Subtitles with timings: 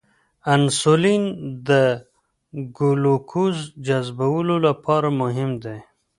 [0.53, 1.23] انسولین
[1.67, 1.69] د
[2.77, 5.77] ګلوکوز جذبولو لپاره مهم دی.